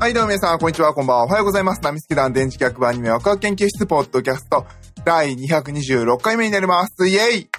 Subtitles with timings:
[0.00, 1.24] はい、どうも皆さん、こんにちは、こんばんは。
[1.24, 1.82] おはようございます。
[1.82, 4.64] ナミスケ団電磁気学部アニメワクワク研究室ポッドキャスト
[5.04, 7.06] 第226回目になります。
[7.06, 7.50] イェイ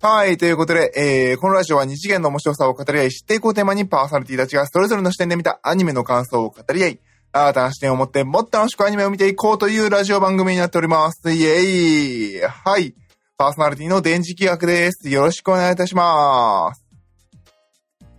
[0.00, 7.00] はい、ということで、えー、このラジオは二次元の面白さを語り合い、知っていこうテーマにパーソナリティたちがそれぞれの視点で見たアニメの感想を語り合い、
[7.32, 11.32] 新たな視点を持ってもっと楽しくアニメを見ていこうというラジオ番組になっております。
[11.32, 12.94] イェイはい、
[13.36, 15.10] パーソナリティの電磁気学です。
[15.10, 16.84] よろしくお願いいたします。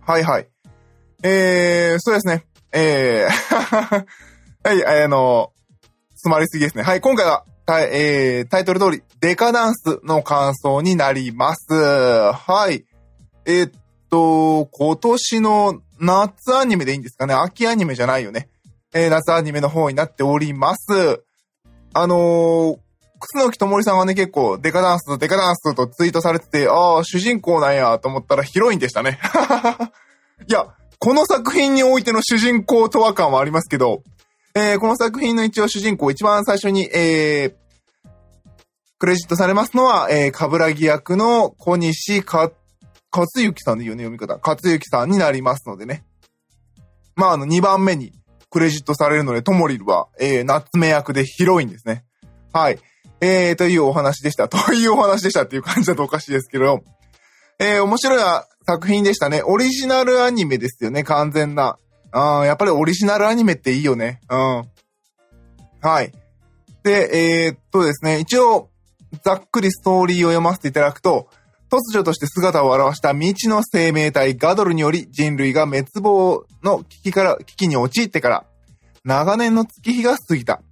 [0.02, 0.55] はいはい。
[1.22, 2.44] えー、そうですね。
[2.72, 4.06] えー、
[4.64, 5.52] はい、あの、
[6.10, 6.82] 詰まりすぎですね。
[6.82, 11.72] はい、今回は、タイえー、タイトル通り、デカダンスの感想になります。
[11.72, 12.84] はい。
[13.44, 13.70] えーっ
[14.10, 18.48] と、今年の夏アニメでいいんですかね秋アニメじゃないよね。
[18.94, 21.22] えー、夏アニメの方になっております。
[21.94, 22.78] あのー、
[23.18, 29.18] 楠木智りさんはね、結構、デカダンス、デカダンスとツイートされてて、ああ、主人公なんやと思ったらヒロインでしたね。
[30.46, 30.66] いや、
[31.06, 34.02] この作品においての主人公とは感はありますけど、
[34.56, 38.08] えー、この作品の一応主人公、一番最初に、えー、
[38.98, 42.50] クレジットされますのは、えー、かぶらぎ役の小西か、
[43.12, 44.40] 勝幸さんでいいよね、読み方。
[44.44, 46.04] 勝幸さんになりますのでね。
[47.14, 48.10] まあ、あの、2番目に
[48.50, 52.04] クレジットされるので、ともりるは、えー、夏目役でヒロインですね。
[52.52, 52.80] はい。
[53.20, 54.48] えー、というお話でした。
[54.48, 56.80] というお話でしたっていう感じだとおかしいですけど、
[57.60, 58.18] えー、面白い
[58.66, 59.42] 作品でしたね。
[59.44, 61.78] オリジナルアニメですよね、完全な。
[62.10, 64.20] あやっぱりオリジナルアニメっていいよね。
[64.28, 64.64] うん。
[65.80, 66.12] はい。
[66.82, 68.70] で、えー、っとですね、一応、
[69.22, 71.28] ざっくりストーリーを読ませていただくと、
[71.70, 78.46] 突如として姿を現した未知の生命体ガドルにより人類が滅亡の危機から、危機に陥ってから、
[79.04, 80.62] 長年の月日が過ぎた。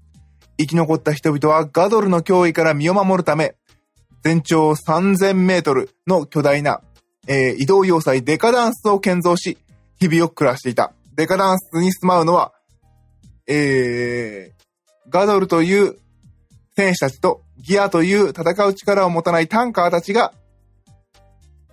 [0.56, 3.54] 生き残った人々はガドルの脅威から身を守るため、
[4.22, 6.80] 全長3000メートルの巨大な、
[7.26, 9.58] えー移動要塞デカダンスを建造し、
[9.98, 10.92] 日々を暮らしていた。
[11.14, 12.52] デカダンスに住まうのは、
[13.46, 15.96] えー、ガドルという
[16.76, 20.32] 戦士たちとギアという戦う力を持たないタンカーたちが、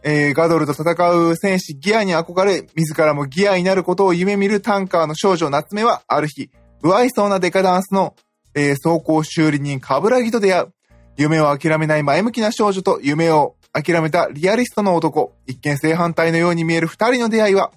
[0.04, 6.50] えー、ガドルと戦う戦士ギアに憧れ、自らもギアになることを夢見るタンカーの少女夏目は、ある日、
[6.82, 8.16] 不愛想なデカダンスの、
[8.54, 10.74] えー走行修理人カブラギと出会う。
[11.18, 15.34] 夢を諦めない前向きな少女と夢を諦めたリアリストの男。
[15.48, 17.72] 一見正反対のように見える二人の出会いは、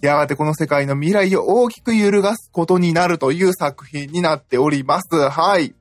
[0.00, 5.16] やがてこの世界の未来を大きく揺るがすことになるという作品になっております。
[5.30, 5.66] はい。
[5.66, 5.74] い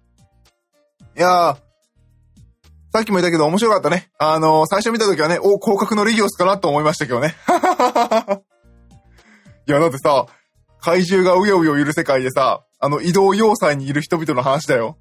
[1.16, 1.57] やー、
[2.94, 4.09] さっきも言ったけど面白かったね。
[4.19, 7.35] あのー最初見た時はね、お、広角のレギオスかなと思いましたけどね。
[9.68, 10.28] いや、だってさ、
[10.80, 14.97] 怪獣がうようよいる世界でさ、あの移動要塞にいる人々の話だよ。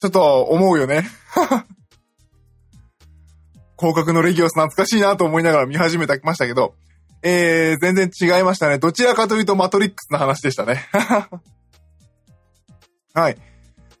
[0.00, 1.06] ちょっと思うよね。
[3.78, 6.74] 広角のレギオス懐かしいなと思いながら見始めてましたけど、
[7.22, 8.78] えー、全然違いましたね。
[8.78, 10.86] どちらかというとマトリックスの話でしたね。
[13.14, 13.38] はい。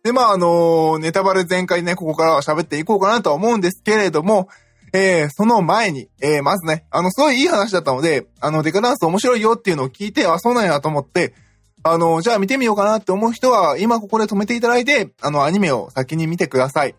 [0.02, 4.48] で、まあ、あのーネタバレ全開ね、ここからは喋っていこうかなとは思うんですけれども、
[4.92, 11.34] えー、その前に、えー、まずね、あの、すごいいい話だったので、あの、デカダンス面白いよっていうのを聞いて、あ、そうなんやと思って、
[11.82, 16.94] あの、じゃあ見てみようかなって思う人は、今ここで止めていただいて、あの、アニメを先に見てください。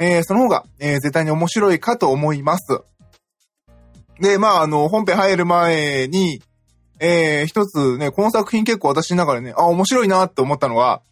[0.00, 2.80] えー、その方が、えー絶対に面白いかと思います。
[4.18, 6.42] で、まあ、あの、本編入る前に、
[6.98, 11.02] えー、一つね、この作品結構私の中でね、あ、面白いなって思ったのが、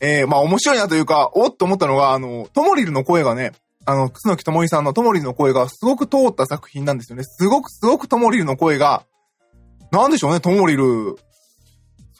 [0.00, 3.52] えー、まあ面白いなというか、おっと思ったのが、あの、ともりるの声がね、
[3.84, 7.24] あの、楠木ともりさんのともりるの声がすごく通った作品なんですよね。
[7.24, 9.04] すごくすごくともりるの声が、
[9.90, 11.16] なんでしょうね、ともりる。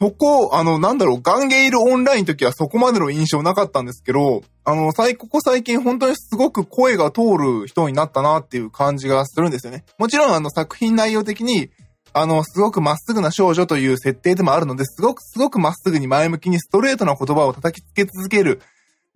[0.00, 9.84] そこ、あの、なんだろう、ガンゲイルオンラインの時はそこまでの印象なかったんですけど、あの、最、ここ最近本当にすごく声が通る人になったなっていう感じがするんですよね。
[9.98, 11.68] もちろんあの作品内容的に、
[12.14, 18.62] あの、すごくまっすぐな少女という設定でもあるので、すごくすごくまっすぐに前向きにストレートな言葉を叩きつけ続ける、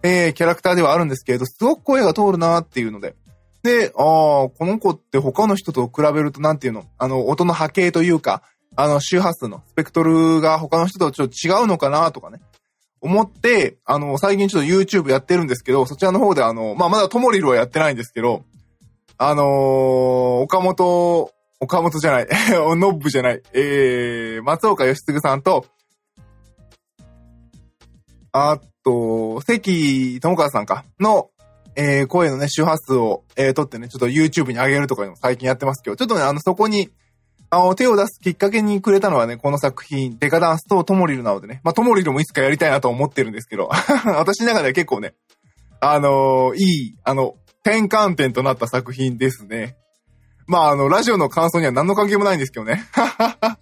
[0.02, 3.16] えー、キャラクターではあるんですけれど、すごく声が通るなっていうので。
[3.62, 8.42] で、ああ、この子って他の人と比べるとなんていうの、あの、音の波形というか、
[8.76, 12.40] あの、周波数のスペクトルが他の人とちょっと違うのかなとかね。
[13.00, 18.44] 思って、あの、最近ちょっと YouTube やってるんですけど、そちらの方であの、まあ、まだともりるはやってないんですけど、
[19.18, 19.46] あのー
[20.42, 21.30] 岡本、
[21.60, 25.66] 岡本じゃない、 ノッブじゃない、えー、松岡義嗣さんと、
[28.32, 31.30] あと、関智和さんか、の、
[31.76, 36.90] えー、声のね、周波数を、えー、取ってね、ちょっと YouTube に上げるとかいうのも最近やってますけど、ちょっとね、あの、そこに、
[37.54, 43.70] あの、手を出すきっかけにくれたのはね、この作品、デカダンスとトモリルなのでね、まあ、トモリルもいつかやりたいなと思ってるんですけど、
[44.06, 45.14] 私の中では結構ね、
[45.80, 49.76] あのーいい、あの、転換点となった作品ですね。
[50.46, 52.84] まあ、あの、ラジオの感想には何の関係もないんですけどね。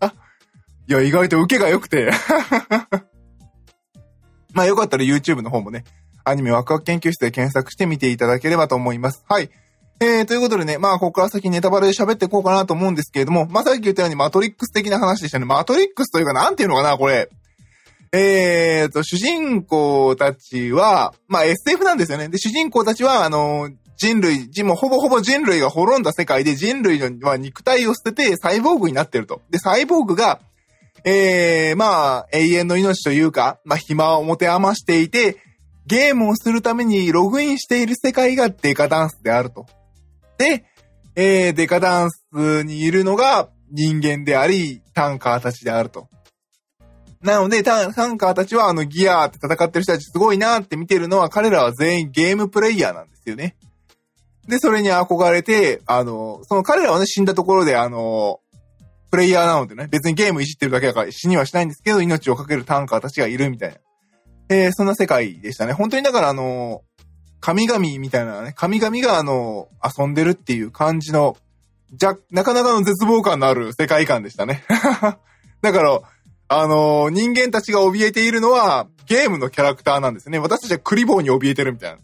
[0.88, 2.10] いや、意外と受けが良くて。
[4.52, 5.84] まあよかったら YouTube の方もね、
[6.24, 9.24] アニメワクワク研究室で検索してみていただければと思います。
[9.28, 9.50] はい。
[10.04, 15.44] えー、ということでね、まあ、ここから先ネタバレで喋っていこうかなと思うんですけれども、まあ、さっき言ったようにマトリックス的な話でしたね。
[15.44, 17.30] マトリックスというか、なんていうのかな、これ。
[18.10, 22.28] えーと、主人公たちは、まあ、SF なんですよね。
[22.28, 29.40] で、主人公たちは、あの、人類、もほぼほぼ人類が滅んだ世界で人類は肉体を捨ててサイボーグになってると。
[29.50, 30.40] で、サイボーグが、
[31.04, 35.36] えー、まあ、永遠の命というか、まあ、暇を持て余していて、
[35.86, 39.66] ゲームをするためにログインしている世界がデカダンスであると。
[40.42, 40.64] で、
[41.14, 46.08] えー、デカダンスにいるのが人間であり、タンカーたちであると。
[47.22, 53.56] なので、タンカーたちはあのギアって戦ってる人たちすごいなって見てるのは彼らは全員ゲームプレイヤーなんですよね。
[54.48, 58.40] で、それに憧れて、あの、その彼らはね、死んだところで、あの、
[59.12, 63.76] プレイヤーなのでね、別にゲームいじってるだけだから死にはしないんですけど、命をかけるタンカーたちがいるみたいな。
[64.48, 65.72] えー、そんな世界でしたね。
[65.72, 66.82] 本当にだからあの、
[67.42, 71.36] 神々みたいなね、神々があの、遊んでるっていう感じの、
[71.92, 74.64] じゃ、なかなかの絶望感のある世界観でしたね。
[75.60, 76.00] だから、
[76.46, 80.38] あの、人間たちが怯えているのは、ゲームのキャラクターなんですね。
[80.38, 81.98] 私たちはクリボーに怯えてるみたいな。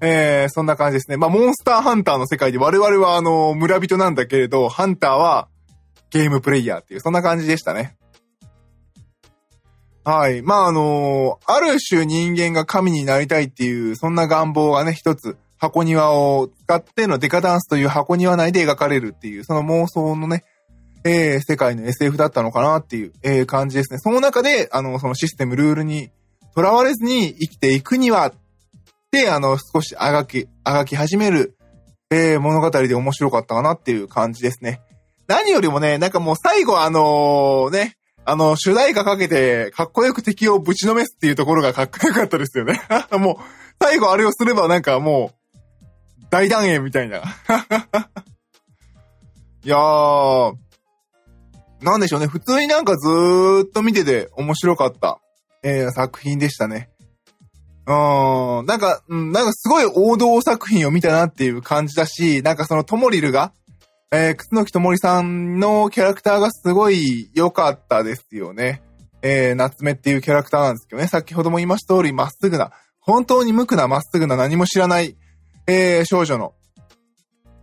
[0.00, 1.16] えー、そんな感じですね。
[1.16, 5.46] まあ、モンスターハンターの世界で我々はあの、村人なんだけれど、ハンターは
[6.10, 7.96] ゲームプレイヤーっていう、そんな感じでしたね。
[10.04, 10.42] はい。
[10.42, 20.44] まあ、あのー、ある種人間が神になりたいっていう、そんな願望がね、一つ、箱庭を使ってのデカダンスという箱庭内で描かれるっていう、その妄想のね、
[21.04, 23.98] えー、世界の SF だったのかなっていう、えー、感じですね。
[23.98, 26.10] その中で、あの、そのシステム、ルールに
[26.56, 28.32] 囚われずに生きていくには、
[29.10, 31.56] で、あの、少しあがき、あがき始める、
[32.10, 34.80] えー、物語で面白かったかなっていう感じですね。
[35.26, 37.97] 何よりもね、なんかもう最後あの、ね、
[38.30, 42.78] あの、主題歌かけて、かっこよく敵をぶちのめすっていうところがかっこよかったですよね。
[43.18, 43.44] もう、
[43.82, 45.36] 最後あれをすればなんかもう、
[46.28, 47.22] 大団円みたいな。
[49.64, 50.52] いやー、
[51.80, 52.26] なんでしょうね。
[52.26, 55.20] 普通になんかずーっと見てて面白かった、
[55.62, 56.90] えー、作品でしたね。
[57.86, 57.92] う
[58.62, 63.54] ん、なんか、なんかすごい王道作品を見たなっていう感じだし、なんかそのトモリルが、
[64.10, 68.80] えー、くつのきともりさんのキャラクターがすごい良かったですよね。
[69.20, 75.14] えー、夏目っていうキャラクターなんですけどね、先ほども言いました通り、まっすぐな、本当に無垢なまっすぐな何も知らない、
[75.66, 76.54] えー、少女の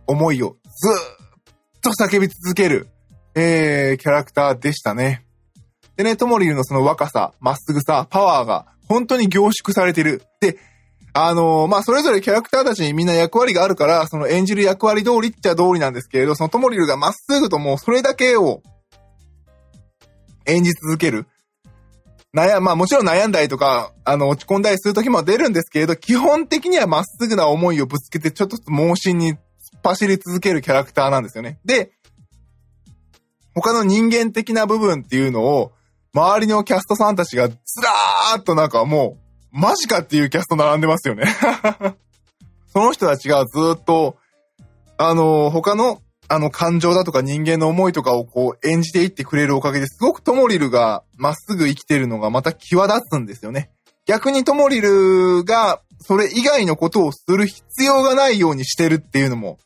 [0.06, 2.90] 思いをずっと叫び続ける、
[3.34, 5.26] えー、キャラクターでしたね。
[5.96, 10.22] でね、ともりるのその若さ、まっすぐさ、パワーが本当に凝縮されてる。
[10.40, 10.58] で、
[11.18, 18.60] あの、まあ、それぞれキャラクターたちにみんな役割があるから、その演じる役割通りっちゃ通りなんですけれど、そのともりるがまっすぐともうそれだけを
[20.44, 21.26] 演じ続ける。
[22.34, 29.38] 悩、まあもちろん悩んだりとか、あの、落ち込んだりする時も出るんですけれど、基本的にはまっすぐな思いをぶつけて、ちょっと盲信に突っ
[29.82, 31.58] 走り続けるキャラクターなんですよね。
[31.64, 31.92] で、
[33.54, 35.72] 他の人間的な部分っていうのを、
[36.12, 39.25] 周りのキャストさんたちがずらーっとなんかもう、
[39.56, 41.24] マジかっていうキャスト並んでますよね
[42.72, 44.18] その人たちがずっと、
[44.98, 53.70] あの、他の、あの、感情だとか人間の思いとかをこう演じていってくれるおかげですごくトモリルがまっすぐ生きてるのがまた際立つんですよね。
[54.04, 59.58] 逆にトモリルがそれ以外のことをする必要がないようにしてるっていうのも、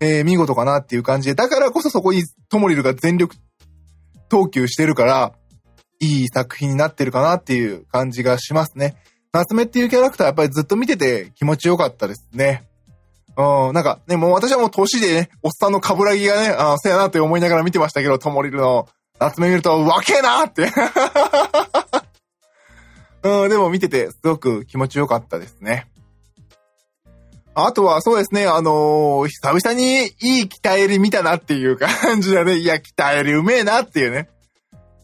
[0.00, 3.34] えー、見事かなっていう感じで、だからこそそこにトモリルが全力
[4.28, 5.32] 投球してるから、
[6.00, 8.96] いい作品になってるかなっていう感じがしますね。
[9.32, 12.64] 夏目っていうキャラクターやっぱりずっと見てて気持ちよかったですね。
[13.36, 18.88] うん、なんかね、もう私はもう年でね、おっさんの被らぎがね、あせやなって思いながら見てましたけど、ともりるの
[19.20, 20.72] 夏目見ると、わけなって
[23.22, 25.86] うん、でも見ててすごく気持ちよかったですね。
[27.54, 32.56] あとはそうですね、あのー、久々にいい鍛えり見たなっていう感じだね。
[32.56, 34.28] いや、鍛えりうめえなっていうね。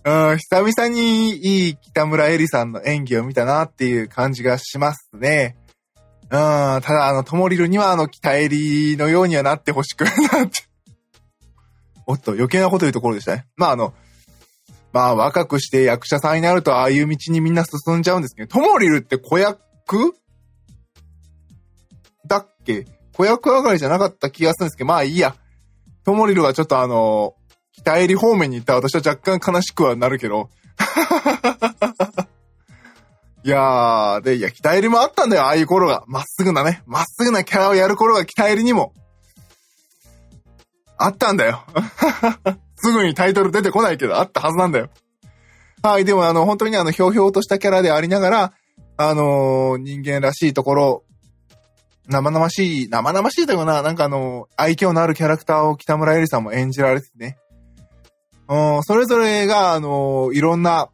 [0.05, 5.57] うん、久々にいい北村えりさんの演技を見たなっていう感じがしますね。
[6.25, 10.13] うん、ただ、あの、ともりるにはあの、北えりのようにはなってほしくなっ
[10.49, 10.65] て。
[12.07, 13.47] おっと、余計なこと言うところでしたね。
[13.57, 13.95] まあ、あの、
[14.93, 19.59] まあ、若くして役者さんになると、ああいう道にみんな進んじゃうんですけど、ともりるって子役
[22.27, 22.87] だっけ？
[23.13, 25.35] 子役上がりじゃなかった気がするんですけど、まあいいや。
[26.05, 27.35] ともりるはちょっとあの、
[27.77, 30.49] 北入り方面に行った私は若干悲しくはなるけど。
[33.45, 36.05] いやー、で、いや、北入りもあったんだよ、ああいう頃が。
[36.07, 38.95] まっすぐなね、まっすぐなキャラをやる頃が北入りにも。
[40.97, 41.63] あったんだよ。
[42.77, 44.89] すぐにタイトル出てこないけど、あったはずなんだよ。
[45.83, 48.53] はい、でもあの、本当にあの、ひょうひょうとしたキャラでありながら、
[48.97, 51.05] あのー、人間らしいところ、
[52.09, 57.39] 生々しい、生々しいというかな、なんかあの、愛嬌のあるキャラクターを北村えりさんも演じられてね。
[58.49, 60.91] うん、それぞれが、あのー、いろんな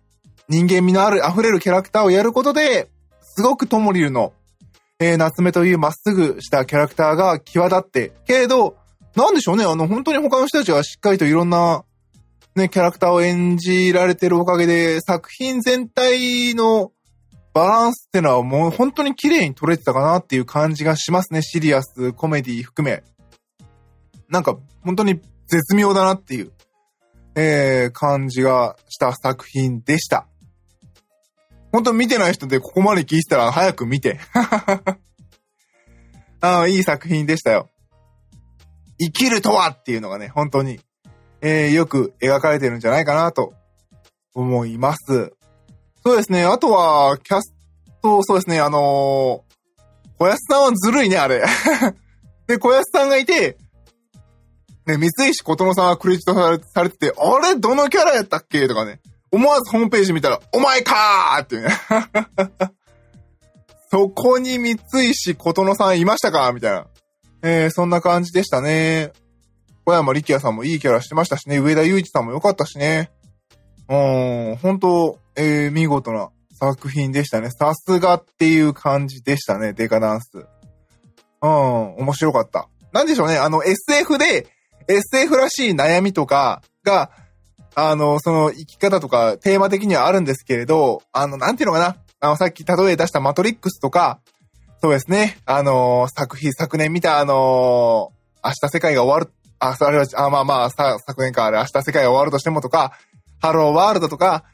[0.49, 2.89] 人間味のある、溢れるキャラクターをやることで、
[3.21, 4.33] すごくともりるの、
[4.99, 8.77] えー、夏目というまっすぐしたキャラクターが際立って、けれど、
[9.17, 11.85] なんでしょうね、あの、本当に他の人たちがしっかりといろんな、
[12.55, 16.93] ね、キャラクターを演じられてるおかげで、作品全体の
[17.53, 21.43] バランスってのはもう本当に綺麗に撮れてたかなっていう感じがしますね。
[21.43, 23.03] シリアス、コメディ含め。
[24.29, 26.53] なんか本当に絶妙だなっていう、
[27.43, 30.27] えー、感じがした作品でした。
[31.73, 34.21] 本当見てない人でここまで聞いてたら早く見て。
[36.43, 37.71] ああ、いい作品でしたよ。
[38.99, 40.81] 生きるとはっていうのがね、本当に、
[41.41, 43.55] えー、よく描かれてるんじゃないかなと
[44.35, 45.33] 思います。
[46.05, 46.45] そうですね。
[46.45, 47.55] あとは、キャス
[48.03, 48.61] ト、そうですね。
[48.61, 48.81] あのー、
[50.19, 51.43] 小安さんはずるいね、あれ。
[52.47, 53.57] で、小安さんがいて、
[54.87, 58.67] ね、三石琴乃さんはクレジットされてて、あれどのキャラやったっけ？
[58.69, 59.01] とかね。
[59.33, 61.71] 思わずホームページ見たら、お前かーっていうね。
[63.91, 64.79] そこに三
[65.11, 66.53] 石琴乃さんいましたか？
[66.53, 66.87] みたいな。
[67.43, 69.13] えー、そんな感じでしたね。
[69.85, 71.59] 小山力也さんもいいキャラしてましたしね。
[71.59, 73.11] 上田祐一さんも良かったしね。
[73.89, 73.95] う
[74.53, 77.51] ん、本当えー、見事な作品でしたね。
[77.51, 80.47] さすがっていう感じでしたね、デカダンス。
[81.43, 82.69] うん、面白かった。
[82.93, 84.47] なんでしょうね、あの SF で、
[84.91, 87.11] SF らしい悩みとかが、
[87.75, 91.97] あの、その生き方とかテーマ的にはあるんですけれど、あの、なんていうのかな。
[92.21, 94.21] あの、さっき例え出したマトリックスとか、
[94.83, 95.39] そうですね。
[95.45, 102.93] あの作品、昨年見たあの明日世界が終わる、あ、それは、あ、まあまあ、さ、昨年か、あれ、明日世界が終わるとしてもとか、
[103.41, 104.45] ハローワールドとか、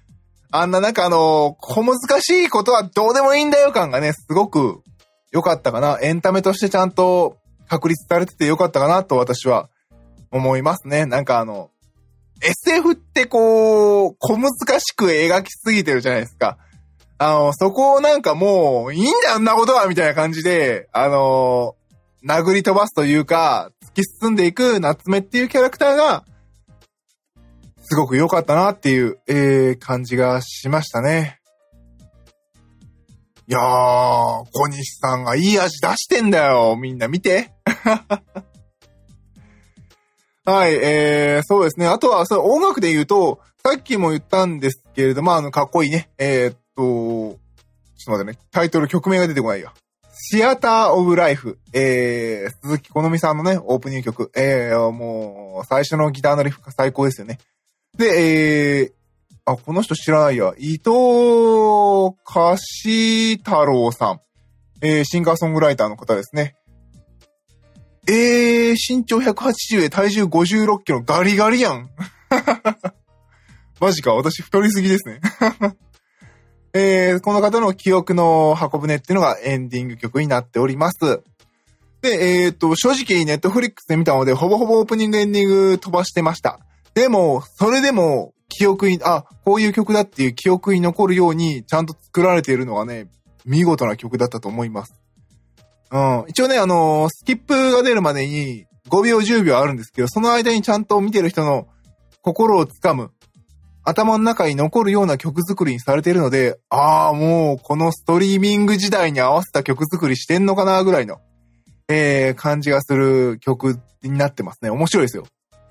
[0.51, 4.83] あんななんかあの、小難しいことはどうでもいいんだよ感がね、すごく
[5.31, 5.99] 良かったかな。
[6.03, 7.37] エンタメとしてちゃんと
[7.69, 9.69] 確立されてて良かったかなと私は
[10.31, 11.07] 思いますね。
[11.07, 11.71] なんかあの、
[12.43, 16.59] SF ってこう、小難しく描きすぎてるじゃないですか。
[17.19, 21.77] あの、そこをなんかもう、いいんだよ、あんなことはみたいな感じで、あの、
[22.27, 26.25] 殴り飛ばすというか、突き進んでいく夏目っていうキャラクターが、
[27.81, 31.41] すごく良かったなっていう、えー、感じがしましたね。
[33.49, 36.77] いやー、小西さんがいい味出してんだよ。
[36.77, 37.53] みんな見て。
[40.49, 41.89] はい、えー、そうですね。
[41.89, 46.09] あとは、その音楽で言うと、さっきも言ったんですけれども、あの、かっこいいね。
[46.19, 47.37] えー、っと、ちょっ
[48.05, 48.39] と待ってね。
[48.53, 49.73] タイトル、曲名が出てこないよ。
[50.13, 51.59] シアターオブライフ。
[51.73, 54.31] えー、鈴木好美さんのね、オープニング曲。
[54.37, 57.41] えー、もう、最初のギターのリフが最高ですよね。
[57.99, 58.93] で、えー、
[59.53, 60.55] あ、この人知らないや。
[60.59, 64.21] 伊藤かし太郎さん。
[64.81, 66.55] えー、シンガーソングライターの方ですね。
[68.09, 71.91] えー、身長180で体重56キロ、ガリガリやん。
[73.81, 75.21] マジか、私太りすぎですね。
[76.73, 81.23] えー、この方の記憶の箱舟っていうのがエンディング曲になっております。
[82.03, 86.61] で、えっ、と、正直ネットフリックスで見たので、ほぼほぼオープニングエンディング飛ばしてました。
[86.95, 93.09] でも、それでも、記憶に、あ、こういう曲だっていう記憶に残るように、ちゃんと作られているのがね、
[93.45, 94.95] 見事な曲だったと思います。
[95.91, 96.25] うん。
[96.29, 101.69] 一応ね、あのー、スキップが出るまでに5秒10秒あるんですけど、その間にちゃんと見てる人の
[102.23, 103.13] 心をつかむ、
[103.85, 111.21] 頭の中に残るような曲作りにされてるので、ああ、もうこのストリーミング時代に合わせた曲作りしてんのかなぐらいの、
[111.89, 114.71] えー、感じがする曲になってますね。
[114.71, 115.25] 面白いですよ。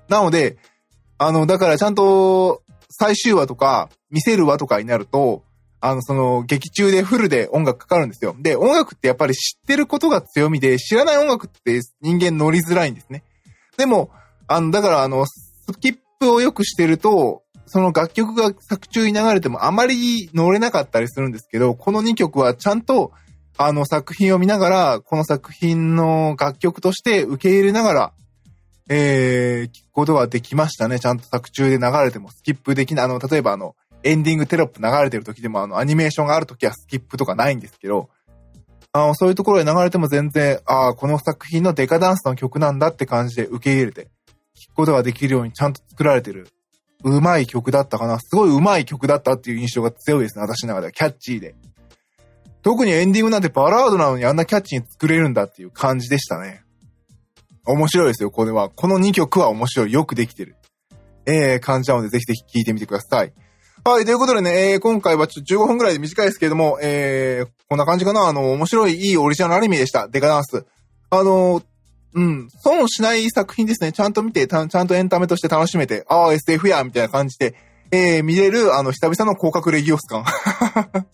[0.08, 0.56] なので、
[1.18, 5.42] あの、だからちゃんと最終話とか見せる話とかになると、
[5.80, 8.34] あの、その、劇中でフルで音楽かかるんですよ。
[8.38, 13.22] で、音楽ってやっぱり知ってることが強みで、知らない音楽って人間乗りづらいんですね。
[13.76, 14.10] でも、
[14.48, 23.12] あの、だからあの、スキップをよくしてると、その楽曲が作中に流れてもあまり乗れなかったりするんですけど、この2曲はちゃんと、
[23.58, 28.12] あの作品を見ながら、この作品の楽曲として受け入れながら、
[28.88, 31.00] えー、聞くことができましたね。
[31.00, 33.04] ちゃんと作中で流れてもスキップできない。
[33.06, 33.74] あの、例えばあの、
[34.06, 38.08] エンディングテロップ流れてる時でもあの、アニメーションがある時はスキップとかないんですけど、
[38.92, 44.08] あの、そういうところで流れても全然、ああ、この作品のデカダンスの曲なんだって感じで受け入れて、
[44.56, 46.48] 聞くことができるようにちゃんと作られてる、
[47.04, 48.18] うまい曲だったかな。
[48.20, 50.42] すごいうまい曲だったっていう印象が強いですね。
[50.42, 51.54] 私の中ではキャッチーで。
[52.62, 56.62] 特にエンディングなんてバラードなのにあんなキャッチに作れるんだっていう感じでしたね。
[57.66, 58.70] 面白いですよ、これは。
[58.70, 59.92] この2曲は面白い。
[59.92, 60.56] よくできてる。
[61.26, 63.32] えー、感じなので、ぜひぜひ聴いてみてください。
[63.88, 68.26] はい、ということでね、えー、今回はちょっと15分くらいで短いですけれども、えー、こんな感じかな。
[68.26, 70.08] あの、面白い、いいオリジナルアニメでした。
[70.08, 70.66] デカダンス。
[71.08, 71.62] あの、
[72.12, 73.92] うん、損しない作品ですね。
[73.92, 77.54] ちゃんと見て、ちゃんとエンタメとして楽しめて、ああ、SF や、みたいな感じで、
[77.92, 80.24] えー、見れる、あの、久々の広角レギオス感。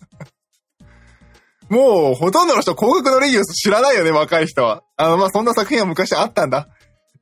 [1.68, 4.82] もう、ほとんどの人、広角のレギオス知らないよね、若い人は。
[4.96, 6.68] あの、まあ、そんな作品は昔あったんだ。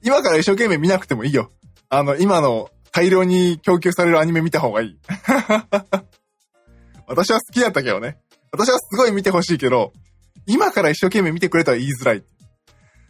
[0.04, 1.50] 今から一生懸命見なくてもいいよ。
[1.88, 4.98] あの、今の大量に供給されるアニメ見た方がいい。
[7.06, 8.18] 私は好きだったけどね。
[8.52, 9.92] 私はすごい見てほしいけど、
[10.46, 12.24] 今から一生懸命見てくれとは言いづらい。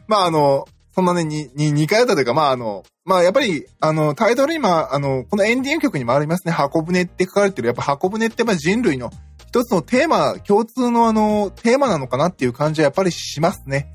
[0.06, 7.68] まあ、あの、そんなね、に、に、2回あったというか、まあ、あの、まあ、やっぱり、あの、タイトル今、あの、このエンディング曲にもありますね、箱舟って書かれてる。
[7.68, 9.10] やっぱ箱舟ってやっぱ人類の
[9.46, 13.88] 一つのテーマ、共通のあの、テーマなのかなっていう感じはやっぱりしますね。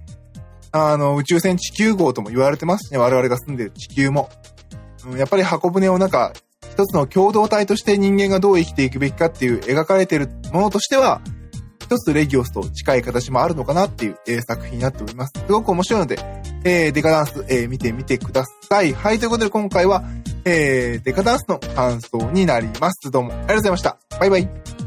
[0.71, 2.99] あの、宇宙船地球号とも言われてますね。
[2.99, 4.29] 我々が住んでる地球も。
[5.07, 6.33] うん、やっぱり箱舟をなんか、
[6.71, 11.21] 一つの共同体として人間がどう生きていくべきかっていう描かれてるものとしては、
[11.79, 15.33] 一つレギオスと近い形もあるのかなっていう、えー、作品になっております。
[15.39, 16.19] すごく面白いので、
[16.63, 18.93] えー、デカダンス、えー、見てみてください。
[18.93, 20.03] はい、ということで今回は、
[20.45, 23.11] えー、デカダンスの感想になります。
[23.11, 23.97] どうもありがとうございました。
[24.19, 24.84] バイバイ。